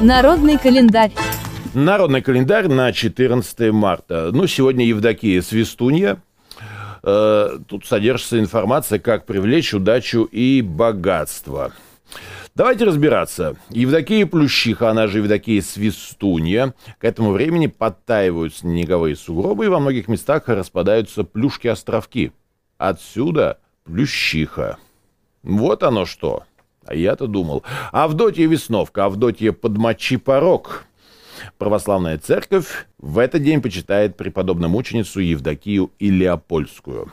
Народный 0.00 0.58
календарь. 0.58 1.12
Народный 1.72 2.20
календарь 2.20 2.68
на 2.68 2.92
14 2.92 3.72
марта. 3.72 4.30
Ну, 4.32 4.46
сегодня 4.46 4.86
Евдокия 4.86 5.40
Свистунья. 5.40 6.22
Э, 7.02 7.58
тут 7.66 7.86
содержится 7.86 8.38
информация, 8.38 8.98
как 8.98 9.26
привлечь 9.26 9.72
удачу 9.72 10.24
и 10.24 10.62
богатство. 10.62 11.72
Давайте 12.54 12.84
разбираться. 12.84 13.56
Евдокия 13.70 14.26
Плющиха, 14.26 14.90
она 14.90 15.06
же 15.06 15.18
Евдокия 15.18 15.60
Свистунья, 15.60 16.74
к 16.98 17.04
этому 17.04 17.32
времени 17.32 17.66
подтаивают 17.66 18.54
снеговые 18.54 19.16
сугробы, 19.16 19.64
и 19.64 19.68
во 19.68 19.80
многих 19.80 20.06
местах 20.06 20.48
распадаются 20.48 21.24
плюшки-островки. 21.24 22.32
Отсюда 22.78 23.58
Плющиха. 23.84 24.78
Вот 25.42 25.82
оно 25.82 26.06
что. 26.06 26.44
А 26.86 26.94
я-то 26.94 27.26
думал. 27.26 27.62
Авдотья 27.92 28.46
Весновка, 28.46 29.06
Авдотья 29.06 29.52
Подмочи 29.52 30.16
Порог. 30.16 30.84
Православная 31.58 32.18
церковь 32.18 32.86
в 32.98 33.18
этот 33.18 33.42
день 33.42 33.60
почитает 33.60 34.16
преподобную 34.16 34.70
мученицу 34.70 35.20
Евдокию 35.20 35.90
Илеопольскую. 35.98 37.12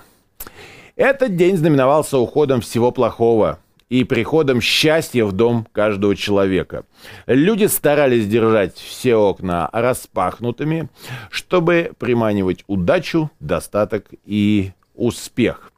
Этот 0.95 1.35
день 1.35 1.57
знаменовался 1.57 2.17
уходом 2.17 2.61
всего 2.61 2.91
плохого– 2.91 3.59
и 3.91 4.05
приходом 4.05 4.61
счастья 4.61 5.25
в 5.25 5.33
дом 5.33 5.67
каждого 5.73 6.15
человека. 6.15 6.85
Люди 7.27 7.65
старались 7.65 8.25
держать 8.25 8.77
все 8.77 9.15
окна 9.15 9.69
распахнутыми, 9.73 10.87
чтобы 11.29 11.91
приманивать 11.99 12.63
удачу, 12.67 13.29
достаток 13.41 14.05
и 14.23 14.71
успех. 14.95 15.70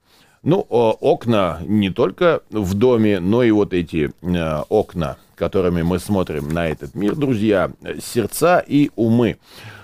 Ну, 0.43 0.59
окна 0.69 1.59
не 1.65 1.89
только 1.89 2.41
в 2.49 2.73
доме, 2.73 3.21
но 3.21 3.43
и 3.43 3.51
вот 3.51 3.73
эти 3.73 4.11
э, 4.21 4.61
окна, 4.67 5.17
которыми 5.35 5.83
мы 5.83 5.99
смотрим 5.99 6.49
на 6.49 6.67
этот 6.67 6.95
мир, 6.95 7.15
друзья, 7.15 7.71
сердца 8.01 8.59
и 8.59 8.91
умы. 8.97 9.37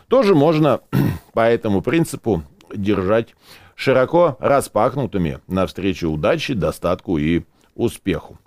Тоже 0.09 0.36
можно 0.36 0.81
по 1.33 1.50
этому 1.50 1.81
принципу 1.81 2.44
держать 2.75 3.36
широко 3.75 4.36
распахнутыми 4.42 5.39
навстречу 5.48 6.09
удаче, 6.09 6.56
достатку 6.56 7.17
и 7.17 7.44
успеху. 7.76 8.38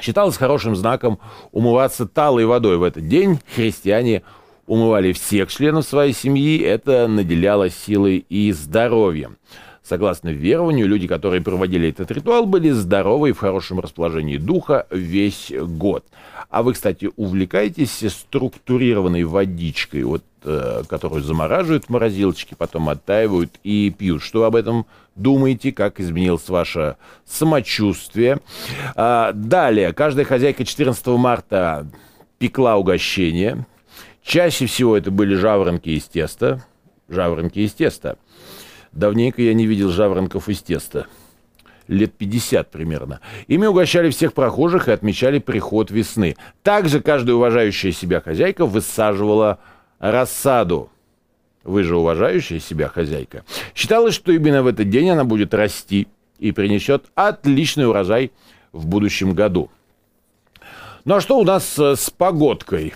Считалось 0.00 0.36
хорошим 0.36 0.74
знаком 0.74 1.20
умываться 1.52 2.06
талой 2.06 2.44
водой 2.44 2.76
в 2.76 2.82
этот 2.82 3.06
день. 3.06 3.38
Христиане 3.54 4.24
умывали 4.66 5.12
всех 5.12 5.52
членов 5.52 5.84
своей 5.84 6.12
семьи, 6.12 6.58
это 6.58 7.06
наделяло 7.06 7.70
силой 7.70 8.26
и 8.28 8.50
здоровьем. 8.50 9.36
Согласно 9.86 10.30
верованию, 10.30 10.88
люди, 10.88 11.06
которые 11.06 11.40
проводили 11.40 11.90
этот 11.90 12.10
ритуал, 12.10 12.44
были 12.46 12.70
здоровы 12.70 13.28
и 13.28 13.32
в 13.32 13.38
хорошем 13.38 13.78
расположении 13.78 14.36
духа 14.36 14.88
весь 14.90 15.52
год. 15.56 16.04
А 16.50 16.64
вы, 16.64 16.72
кстати, 16.72 17.08
увлекаетесь 17.14 18.02
структурированной 18.12 19.22
водичкой, 19.22 20.02
вот, 20.02 20.24
э, 20.42 20.82
которую 20.88 21.22
замораживают 21.22 21.84
в 21.84 21.90
морозилочке, 21.90 22.56
потом 22.56 22.88
оттаивают 22.88 23.60
и 23.62 23.94
пьют. 23.96 24.24
Что 24.24 24.40
вы 24.40 24.46
об 24.46 24.56
этом 24.56 24.86
думаете, 25.14 25.70
как 25.70 26.00
изменилось 26.00 26.48
ваше 26.48 26.96
самочувствие? 27.24 28.40
А, 28.96 29.30
далее, 29.32 29.92
каждая 29.92 30.24
хозяйка 30.24 30.64
14 30.64 31.16
марта 31.16 31.86
пекла 32.38 32.76
угощение. 32.76 33.64
Чаще 34.24 34.66
всего 34.66 34.96
это 34.96 35.12
были 35.12 35.36
жаворонки 35.36 35.90
из 35.90 36.06
теста. 36.06 36.64
Жаворонки 37.08 37.60
из 37.60 37.72
теста. 37.72 38.18
Давненько 38.96 39.42
я 39.42 39.52
не 39.52 39.66
видел 39.66 39.90
жаворонков 39.90 40.48
из 40.48 40.62
теста. 40.62 41.06
Лет 41.86 42.14
50 42.14 42.70
примерно. 42.70 43.20
Ими 43.46 43.66
угощали 43.66 44.10
всех 44.10 44.32
прохожих 44.32 44.88
и 44.88 44.90
отмечали 44.90 45.38
приход 45.38 45.90
весны. 45.90 46.34
Также 46.62 47.00
каждая 47.00 47.36
уважающая 47.36 47.92
себя 47.92 48.22
хозяйка 48.22 48.64
высаживала 48.64 49.58
рассаду. 49.98 50.90
Вы 51.62 51.82
же 51.82 51.96
уважающая 51.96 52.58
себя 52.58 52.88
хозяйка. 52.88 53.44
Считалось, 53.74 54.14
что 54.14 54.32
именно 54.32 54.62
в 54.62 54.66
этот 54.66 54.88
день 54.88 55.10
она 55.10 55.24
будет 55.24 55.52
расти 55.52 56.08
и 56.38 56.52
принесет 56.52 57.04
отличный 57.14 57.86
урожай 57.86 58.32
в 58.72 58.86
будущем 58.86 59.34
году. 59.34 59.70
Ну 61.04 61.16
а 61.16 61.20
что 61.20 61.38
у 61.38 61.44
нас 61.44 61.78
с 61.78 62.10
погодкой? 62.10 62.94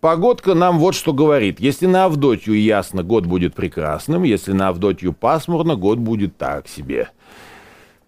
Погодка 0.00 0.54
нам 0.54 0.78
вот 0.78 0.94
что 0.94 1.12
говорит. 1.12 1.60
Если 1.60 1.86
на 1.86 2.06
Авдотью 2.06 2.58
ясно, 2.58 3.02
год 3.02 3.26
будет 3.26 3.54
прекрасным. 3.54 4.22
Если 4.22 4.52
на 4.52 4.68
Авдотью 4.68 5.12
пасмурно, 5.12 5.76
год 5.76 5.98
будет 5.98 6.36
так 6.38 6.68
себе. 6.68 7.10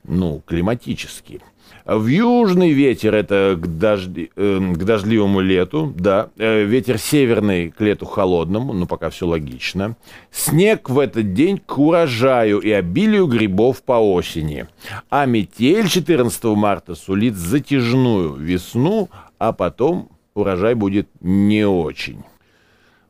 Ну, 0.04 0.42
климатический. 0.46 1.40
В 1.84 2.06
южный 2.06 2.70
ветер 2.70 3.14
это 3.14 3.58
к, 3.60 3.66
дожди, 3.66 4.30
э, 4.36 4.72
к 4.74 4.84
дождливому 4.84 5.40
лету, 5.40 5.92
да. 5.96 6.30
Э, 6.38 6.62
ветер 6.62 6.96
северный 6.96 7.70
к 7.70 7.80
лету 7.80 8.06
холодному, 8.06 8.72
ну 8.72 8.86
пока 8.86 9.10
все 9.10 9.26
логично. 9.26 9.96
Снег 10.30 10.88
в 10.88 10.98
этот 10.98 11.34
день 11.34 11.58
к 11.58 11.78
урожаю 11.78 12.60
и 12.60 12.70
обилию 12.70 13.26
грибов 13.26 13.82
по 13.82 13.94
осени. 13.94 14.66
А 15.10 15.26
метель 15.26 15.88
14 15.88 16.44
марта 16.44 16.94
сулит 16.94 17.34
затяжную 17.34 18.34
весну, 18.34 19.08
а 19.38 19.52
потом 19.52 20.08
урожай 20.34 20.74
будет 20.74 21.08
не 21.20 21.66
очень. 21.66 22.22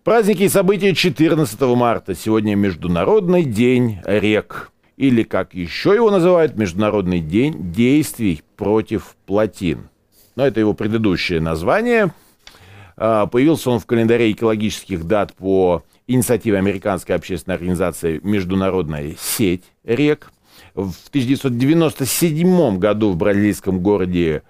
Праздники 0.05 0.43
и 0.43 0.49
события 0.49 0.95
14 0.95 1.61
марта. 1.61 2.15
Сегодня 2.15 2.57
Международный 2.57 3.45
день 3.45 4.01
рек. 4.05 4.73
Или, 4.97 5.23
как 5.23 5.55
еще 5.55 5.95
его 5.95 6.11
называют, 6.11 6.57
Международный 6.57 7.21
день 7.21 7.73
действий 7.73 8.43
против 8.57 9.17
плотин. 9.27 9.89
Но 10.35 10.47
это 10.47 10.61
его 10.61 10.75
предыдущее 10.75 11.41
название. 11.41 12.13
А, 12.97 13.27
появился 13.27 13.71
он 13.71 13.79
в 13.79 13.87
календаре 13.87 14.33
экологических 14.33 15.05
дат 15.05 15.35
по 15.35 15.83
инициативе 16.07 16.59
американской 16.59 17.15
общественной 17.15 17.57
организации 17.57 18.21
«Международная 18.23 19.15
сеть 19.19 19.65
рек». 19.85 20.33
В 20.75 21.09
1997 21.09 22.79
году 22.79 23.11
в 23.11 23.17
бразильском 23.17 23.81
городе 23.81 24.43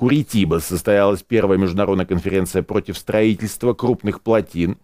Куритиба 0.00 0.60
состоялась 0.60 1.22
первая 1.22 1.58
международная 1.58 2.06
конференция 2.06 2.62
против 2.62 2.96
строительства 2.96 3.74
крупных 3.74 4.22
плотин, 4.22 4.78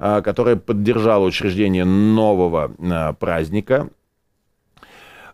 а, 0.00 0.22
которая 0.22 0.56
поддержала 0.56 1.24
учреждение 1.24 1.84
нового 1.84 2.72
а, 2.80 3.12
праздника. 3.12 3.90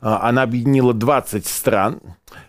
А, 0.03 0.29
она 0.29 0.43
объединила 0.43 0.93
20 0.93 1.47
стран, 1.47 2.01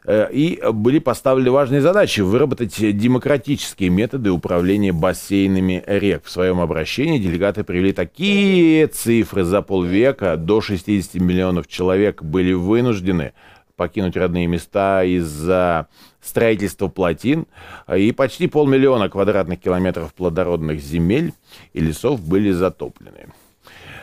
э, 0.03 0.27
и 0.33 0.61
были 0.73 0.99
поставлены 0.99 1.51
важные 1.51 1.79
задачи 1.79 2.19
выработать 2.19 2.75
демократические 2.77 3.89
методы 3.89 4.31
управления 4.31 4.91
бассейнами 4.91 5.81
рек. 5.87 6.25
В 6.25 6.29
своем 6.29 6.59
обращении 6.59 7.17
делегаты 7.17 7.63
привели 7.63 7.93
такие 7.93 8.87
цифры. 8.87 9.45
За 9.45 9.61
полвека 9.61 10.35
до 10.35 10.59
60 10.59 11.13
миллионов 11.21 11.67
человек 11.67 12.21
были 12.21 12.51
вынуждены 12.51 13.31
покинуть 13.75 14.15
родные 14.15 14.47
места 14.47 15.03
из-за 15.03 15.87
строительства 16.21 16.87
плотин, 16.87 17.47
и 17.93 18.11
почти 18.11 18.47
полмиллиона 18.47 19.09
квадратных 19.09 19.59
километров 19.59 20.13
плодородных 20.13 20.79
земель 20.79 21.33
и 21.73 21.79
лесов 21.79 22.21
были 22.21 22.51
затоплены. 22.51 23.29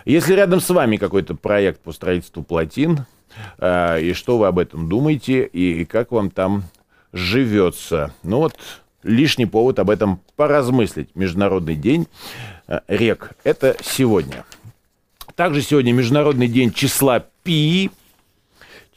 Если 0.04 0.34
рядом 0.34 0.60
с 0.60 0.70
вами 0.70 0.96
какой-то 0.96 1.34
проект 1.34 1.80
по 1.80 1.92
строительству 1.92 2.42
плотин, 2.42 3.04
э, 3.58 4.02
и 4.02 4.12
что 4.12 4.38
вы 4.38 4.46
об 4.46 4.58
этом 4.58 4.88
думаете, 4.88 5.44
и 5.44 5.84
как 5.84 6.10
вам 6.10 6.30
там 6.30 6.64
живется, 7.12 8.12
ну 8.22 8.38
вот 8.38 8.56
лишний 9.02 9.46
повод 9.46 9.78
об 9.78 9.90
этом 9.90 10.20
поразмыслить. 10.36 11.14
Международный 11.14 11.76
день 11.76 12.06
э, 12.66 12.80
рек. 12.88 13.32
Это 13.44 13.76
сегодня. 13.82 14.44
Также 15.34 15.62
сегодня 15.62 15.92
Международный 15.92 16.48
день 16.48 16.72
числа 16.72 17.24
пи, 17.42 17.90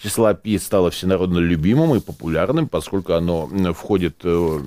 числа 0.03 0.33
пи 0.33 0.57
стало 0.57 0.91
всенародно 0.91 1.39
любимым 1.39 1.95
и 1.95 2.01
популярным, 2.01 2.67
поскольку 2.67 3.13
оно 3.13 3.47
входит 3.73 4.17
э, 4.23 4.59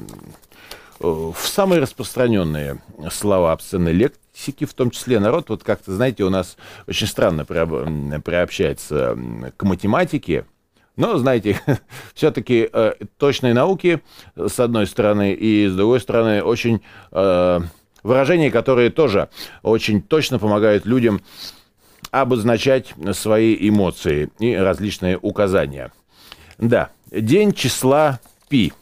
э, 1.00 1.04
в 1.06 1.36
самые 1.38 1.80
распространенные 1.80 2.80
слова 3.10 3.52
обсценной 3.52 3.92
лексики, 3.92 4.64
в 4.64 4.72
том 4.72 4.90
числе. 4.90 5.20
Народ, 5.20 5.50
вот 5.50 5.62
как-то, 5.62 5.94
знаете, 5.94 6.24
у 6.24 6.30
нас 6.30 6.56
очень 6.86 7.06
странно 7.06 7.44
приобщается 7.44 9.16
к 9.56 9.62
математике, 9.64 10.46
но, 10.96 11.18
знаете, 11.18 11.60
все-таки 12.14 12.70
э, 12.72 12.94
точные 13.18 13.52
науки, 13.52 14.00
с 14.36 14.58
одной 14.58 14.86
стороны, 14.86 15.34
и 15.34 15.68
с 15.68 15.74
другой 15.74 16.00
стороны, 16.00 16.42
очень 16.42 16.80
э, 17.12 17.60
выражения, 18.02 18.50
которые 18.50 18.88
тоже 18.88 19.28
очень 19.62 20.00
точно 20.00 20.38
помогают 20.38 20.86
людям 20.86 21.20
обозначать 22.10 22.94
свои 23.12 23.56
эмоции 23.68 24.30
и 24.38 24.54
различные 24.54 25.18
указания. 25.18 25.92
Да, 26.58 26.90
день 27.10 27.52
числа 27.52 28.20
пи. 28.48 28.72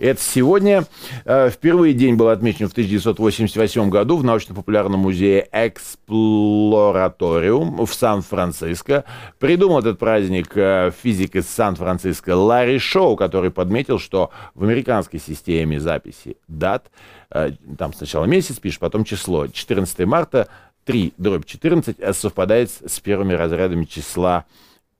Это 0.00 0.20
сегодня. 0.22 0.84
Э, 1.26 1.50
впервые 1.50 1.92
день 1.92 2.14
был 2.14 2.30
отмечен 2.30 2.68
в 2.68 2.72
1988 2.72 3.90
году 3.90 4.16
в 4.16 4.24
научно-популярном 4.24 5.00
музее 5.00 5.46
Эксплораториум 5.52 7.84
в 7.84 7.92
Сан-Франциско. 7.92 9.04
Придумал 9.38 9.80
этот 9.80 9.98
праздник 9.98 10.56
э, 10.56 10.90
физик 11.02 11.36
из 11.36 11.50
Сан-Франциско 11.50 12.34
Ларри 12.34 12.78
Шоу, 12.78 13.14
который 13.14 13.50
подметил, 13.50 13.98
что 13.98 14.30
в 14.54 14.64
американской 14.64 15.20
системе 15.20 15.78
записи 15.78 16.38
дат, 16.48 16.90
э, 17.30 17.50
там 17.76 17.92
сначала 17.92 18.24
месяц 18.24 18.58
пишешь, 18.58 18.78
потом 18.78 19.04
число, 19.04 19.48
14 19.48 20.06
марта, 20.06 20.48
3 20.84 21.14
дробь 21.18 21.46
14 21.46 22.16
совпадает 22.16 22.70
с 22.70 23.00
первыми 23.00 23.32
разрядами 23.34 23.84
числа 23.84 24.44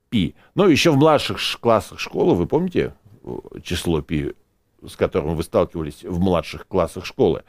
пи. 0.09 0.35
Ну, 0.55 0.67
еще 0.67 0.91
в 0.91 0.97
младших 0.97 1.39
классах 1.59 1.99
школы, 1.99 2.35
вы 2.35 2.45
помните 2.45 2.93
число 3.63 4.01
пи 4.01 4.33
с 4.87 4.95
которым 4.95 5.35
вы 5.35 5.43
сталкивались 5.43 6.03
в 6.03 6.19
младших 6.19 6.67
классах 6.67 7.05
школы. 7.05 7.43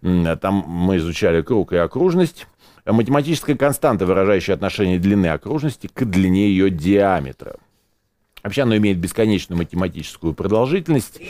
Там 0.00 0.64
мы 0.66 0.96
изучали 0.96 1.40
круг 1.42 1.72
и 1.72 1.76
окружность. 1.76 2.48
Математическая 2.84 3.54
константа, 3.56 4.04
выражающая 4.04 4.54
отношение 4.56 4.98
длины 4.98 5.28
окружности 5.28 5.86
к 5.86 6.04
длине 6.04 6.48
ее 6.48 6.70
диаметра. 6.70 7.54
Вообще 8.42 8.62
оно 8.62 8.76
имеет 8.76 8.98
бесконечную 8.98 9.58
математическую 9.58 10.34
продолжительность. 10.34 11.20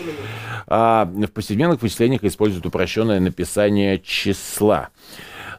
А 0.66 1.04
в 1.04 1.26
повседневных 1.26 1.82
вычислениях 1.82 2.24
используют 2.24 2.64
упрощенное 2.64 3.20
написание 3.20 3.98
числа. 3.98 4.88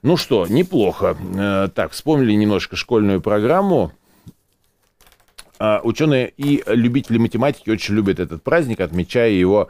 Ну 0.03 0.17
что, 0.17 0.45
неплохо. 0.47 1.15
Э, 1.35 1.69
так, 1.73 1.93
вспомнили 1.93 2.33
немножко 2.33 2.75
школьную 2.75 3.21
программу. 3.21 3.93
А, 5.59 5.79
ученые 5.81 6.33
и 6.35 6.61
любители 6.67 7.17
математики 7.17 7.69
очень 7.69 7.95
любят 7.95 8.19
этот 8.19 8.43
праздник, 8.43 8.81
отмечая 8.81 9.29
его 9.29 9.69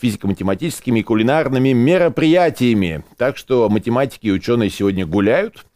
физико-математическими 0.00 1.00
и 1.00 1.02
кулинарными 1.02 1.74
мероприятиями. 1.74 3.04
Так 3.18 3.36
что 3.36 3.68
математики 3.68 4.28
и 4.28 4.32
ученые 4.32 4.70
сегодня 4.70 5.04
гуляют. 5.04 5.66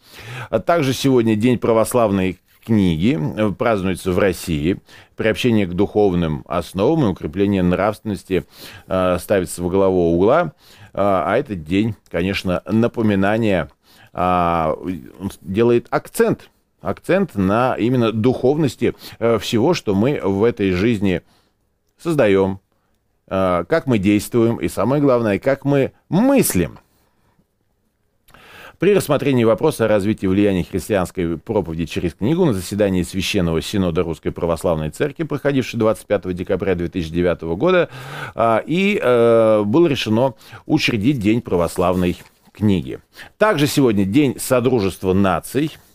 А 0.49 0.59
также 0.59 0.95
сегодня 0.95 1.37
День 1.37 1.59
православной 1.59 2.39
книги 2.65 3.19
э, 3.19 3.51
празднуется 3.51 4.13
в 4.13 4.19
России. 4.19 4.79
Приобщение 5.17 5.67
к 5.67 5.75
духовным 5.75 6.45
основам 6.49 7.05
и 7.05 7.09
укрепление 7.09 7.63
нравственности 7.63 8.47
э, 8.87 9.19
ставится 9.19 9.63
во 9.63 9.69
главу 9.69 10.15
угла. 10.15 10.55
А, 10.95 11.25
а 11.27 11.37
этот 11.37 11.65
день, 11.65 11.95
конечно, 12.11 12.63
напоминание, 12.65 13.69
э, 14.13 14.75
делает 15.43 15.87
акцент 15.91 16.51
акцент 16.81 17.35
на 17.35 17.75
именно 17.75 18.13
духовности 18.13 18.95
э, 19.19 19.39
всего, 19.39 19.75
что 19.75 19.95
мы 19.95 20.21
в 20.23 20.45
этой 20.45 20.73
жизни 20.73 21.23
создаем, 22.01 22.61
э, 23.29 23.65
как 23.69 23.87
мы 23.87 23.99
действуем 23.99 24.57
и, 24.57 24.69
самое 24.69 25.03
главное, 25.03 25.39
как 25.39 25.65
мы 25.65 25.93
мыслим. 26.09 26.79
При 28.79 28.95
рассмотрении 28.95 29.43
вопроса 29.43 29.87
о 29.87 29.89
развитии 29.89 30.29
влияния 30.29 30.63
христианской 30.63 31.37
проповеди 31.37 31.87
через 31.87 32.15
книгу 32.15 32.45
на 32.45 32.53
заседании 32.53 33.03
Священного 33.03 33.61
Синода 33.61 34.05
Русской 34.05 34.31
Православной 34.31 34.91
Церкви, 34.91 35.25
проходившей 35.25 35.81
25 35.81 36.33
декабря 36.33 36.77
2009 36.77 37.57
года, 37.57 37.89
э, 38.37 38.61
и 38.67 39.01
было 39.03 39.89
решено 39.89 40.35
учредить 40.67 41.19
День 41.19 41.41
православной 41.41 42.19
книги. 42.59 42.99
Также 43.39 43.67
сегодня 43.67 44.05
День 44.05 44.39
Содружества 44.39 45.13
наций– 45.13 45.77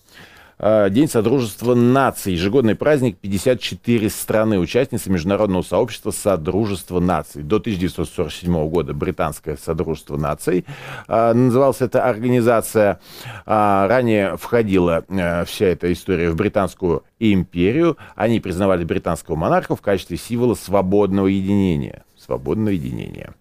Э, 0.65 0.89
День 0.89 1.09
Содружества 1.09 1.75
наций, 1.75 2.33
ежегодный 2.33 2.75
праздник 2.75 3.17
54 3.17 4.09
страны, 4.09 4.59
участницы 4.59 5.09
Международного 5.09 5.61
сообщества 5.61 6.11
Содружества 6.11 7.01
наций. 7.01 7.43
До 7.43 7.57
1947 7.57 8.69
года 8.69 8.93
Британское 8.93 9.57
Содружество 9.57 10.15
наций. 10.15 10.65
Э, 11.09 11.33
называлась 11.33 11.81
эта 11.81 12.05
организация. 12.05 13.01
Э, 13.45 13.87
ранее 13.87 14.37
входила 14.37 15.03
вся 15.45 15.65
эта 15.65 15.91
история 15.91 16.29
в 16.29 16.37
Британскую 16.37 17.03
империю. 17.19 17.97
Они 18.15 18.39
признавали 18.39 18.85
британского 18.85 19.35
монарха 19.35 19.75
в 19.75 19.81
качестве 19.81 20.15
символа 20.15 20.55
свободного 20.55 21.27
единения. 21.27 22.03
Свободного 22.23 22.69
единения. 22.69 23.33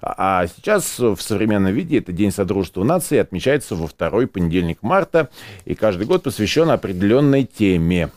А 0.00 0.46
сейчас 0.46 0.98
в 0.98 1.18
современном 1.20 1.72
виде 1.72 1.98
это 1.98 2.12
День 2.12 2.30
Содружества 2.30 2.84
наций 2.84 3.20
отмечается 3.20 3.74
во 3.74 3.86
второй 3.86 4.26
понедельник 4.26 4.82
марта 4.82 5.28
и 5.64 5.74
каждый 5.74 6.06
год 6.06 6.22
посвящен 6.22 6.70
определенной 6.70 7.44
теме. 7.44 8.10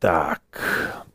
Так, 0.00 0.40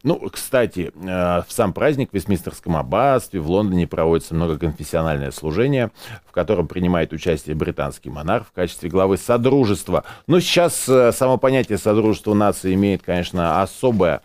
ну, 0.04 0.20
кстати, 0.30 0.92
э, 0.94 1.42
в 1.42 1.46
сам 1.48 1.72
праздник 1.72 2.10
в 2.12 2.14
Вестминстерском 2.14 2.76
аббатстве 2.76 3.40
в 3.40 3.50
Лондоне 3.50 3.88
проводится 3.88 4.36
многоконфессиональное 4.36 5.32
служение, 5.32 5.92
в 6.28 6.34
котором 6.34 6.68
принимает 6.68 7.14
участие 7.14 7.56
британский 7.56 8.10
монарх 8.10 8.48
в 8.48 8.52
качестве 8.52 8.90
главы 8.90 9.16
Содружества. 9.16 10.04
Но 10.28 10.42
сейчас 10.42 10.90
э, 10.90 11.14
само 11.14 11.38
понятие 11.38 11.78
Содружества 11.78 12.34
нации 12.34 12.74
имеет, 12.74 13.02
конечно, 13.02 13.62
особое 13.62 14.22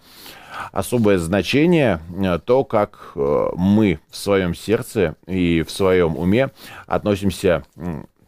особое 0.72 1.18
значение 1.18 2.00
э, 2.16 2.38
то, 2.44 2.64
как 2.64 3.12
э, 3.14 3.48
мы 3.56 4.00
в 4.10 4.16
своем 4.16 4.54
сердце 4.54 5.16
и 5.26 5.62
в 5.62 5.70
своем 5.70 6.16
уме 6.16 6.50
относимся 6.86 7.64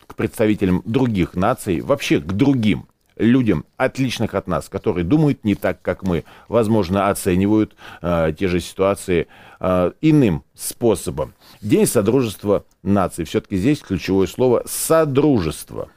к 0.06 0.14
представителям 0.14 0.82
других 0.84 1.34
наций, 1.34 1.80
вообще 1.80 2.20
к 2.20 2.32
другим 2.32 2.86
людям, 3.20 3.64
отличных 3.76 4.34
от 4.34 4.46
нас, 4.46 4.68
которые 4.68 5.04
думают 5.04 5.44
не 5.44 5.54
так, 5.54 5.80
как 5.82 6.02
мы, 6.02 6.24
возможно, 6.48 7.08
оценивают 7.08 7.76
э, 8.02 8.32
те 8.38 8.48
же 8.48 8.60
ситуации 8.60 9.28
э, 9.60 9.92
иным 10.00 10.42
способом. 10.54 11.34
День 11.60 11.86
Содружества 11.86 12.64
наций. 12.82 13.24
Все-таки 13.24 13.56
здесь 13.56 13.80
ключевое 13.80 14.26
слово 14.26 14.62
«содружество». 14.66 15.88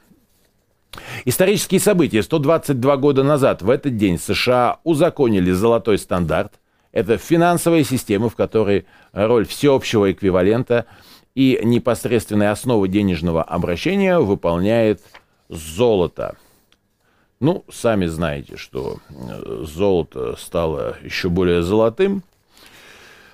Исторические 1.24 1.80
события. 1.80 2.22
122 2.22 2.96
года 2.96 3.22
назад 3.22 3.62
в 3.62 3.70
этот 3.70 3.96
день 3.96 4.18
США 4.18 4.78
узаконили 4.84 5.50
золотой 5.52 5.98
стандарт. 5.98 6.54
Это 6.92 7.16
финансовая 7.16 7.82
система, 7.82 8.28
в 8.28 8.36
которой 8.36 8.86
роль 9.12 9.46
всеобщего 9.46 10.12
эквивалента 10.12 10.86
и 11.34 11.60
непосредственная 11.62 12.52
основа 12.52 12.86
денежного 12.86 13.42
обращения 13.42 14.18
выполняет 14.18 15.00
золото. 15.48 16.36
Ну, 17.40 17.64
сами 17.70 18.06
знаете, 18.06 18.56
что 18.56 18.98
э, 19.10 19.64
золото 19.66 20.36
стало 20.38 20.96
еще 21.02 21.28
более 21.28 21.62
золотым, 21.62 22.22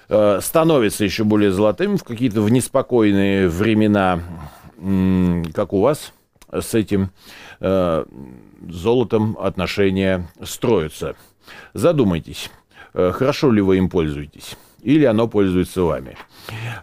э, 0.09 0.41
становится 0.43 1.05
еще 1.05 1.25
более 1.25 1.53
золотым 1.53 1.99
в 1.99 2.05
какие-то 2.05 2.41
в 2.41 2.51
неспокойные 2.51 3.49
времена, 3.49 4.21
как 5.55 5.75
у 5.75 5.81
вас– 5.81 6.13
с 6.53 6.75
этим 6.75 7.11
э, 7.61 8.05
золотом 8.69 9.37
отношения 9.39 10.29
строятся. 10.43 11.17
Задумайтесь, 11.75 12.51
э, 12.95 13.13
хорошо 13.13 13.51
ли 13.51 13.61
вы 13.61 13.79
им 13.79 13.89
пользуетесь 13.89 14.57
или 14.83 15.05
оно 15.05 15.29
пользуется 15.29 15.83
вами. 15.83 16.17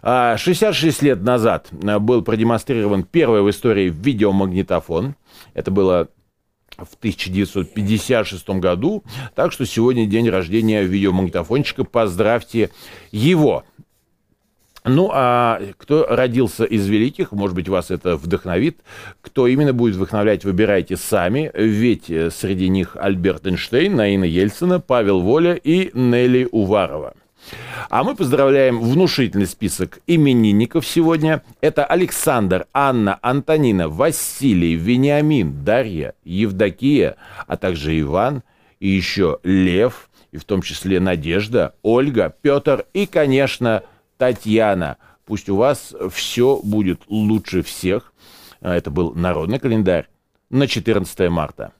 66 0.02 1.02
а, 1.02 1.04
лет 1.04 1.22
назад 1.22 1.68
э, 1.70 1.98
был 1.98 2.22
продемонстрирован 2.22 3.02
первый 3.02 3.42
в 3.42 3.50
истории 3.50 3.88
видеомагнитофон. 3.88 5.16
Это 5.54 5.70
было 5.70 6.08
в 6.76 6.94
1956 6.94 8.48
году. 8.50 9.02
Так 9.34 9.52
что 9.52 9.66
сегодня 9.66 10.06
день 10.06 10.28
рождения 10.28 10.82
видеомагнитофончика. 10.84 11.84
Поздравьте 11.84 12.70
его. 13.10 13.64
Ну, 14.84 15.10
а 15.12 15.60
кто 15.76 16.06
родился 16.06 16.64
из 16.64 16.86
великих, 16.86 17.32
может 17.32 17.54
быть, 17.54 17.68
вас 17.68 17.90
это 17.90 18.16
вдохновит. 18.16 18.78
Кто 19.20 19.46
именно 19.46 19.72
будет 19.72 19.96
вдохновлять, 19.96 20.44
выбирайте 20.44 20.96
сами. 20.96 21.50
Ведь 21.54 22.10
э, 22.10 22.30
среди 22.30 22.68
них 22.68 22.96
Альберт 22.98 23.46
Эйнштейн, 23.46 23.94
Наина 23.94 24.24
Ельцина, 24.24 24.80
Павел 24.80 25.20
Воля 25.20 25.54
и 25.54 25.90
Нелли 25.94 26.48
Уварова. 26.50 27.14
А 27.90 28.04
мы 28.04 28.14
поздравляем 28.14 28.80
внушительный 28.80 29.46
список 29.46 30.00
именинников 30.06 30.86
сегодня. 30.86 31.42
Это 31.60 31.84
Александр, 31.84 32.66
Анна, 32.72 33.18
Антонина, 33.22 33.88
Василий, 33.88 34.74
Вениамин, 34.74 35.64
Дарья, 35.64 36.14
Евдокия, 36.24 37.16
а 37.46 37.56
также 37.56 37.98
Иван 38.00 38.42
и 38.80 38.88
еще 38.88 39.38
Лев, 39.42 40.10
и 40.32 40.36
в 40.36 40.44
том 40.44 40.62
числе 40.62 41.00
Надежда, 41.00 41.74
Ольга, 41.82 42.34
Петр 42.42 42.84
и, 42.92 43.06
конечно, 43.06 43.82
Татьяна. 44.18 44.98
Пусть 45.24 45.48
у 45.48 45.56
вас 45.56 45.94
все 46.10 46.60
будет 46.62 47.02
лучше 47.08 47.62
всех. 47.62 48.12
Это 48.60 48.90
был 48.90 49.14
народный 49.14 49.58
календарь 49.58 50.08
на 50.50 50.66
14 50.66 51.30
марта. 51.30 51.72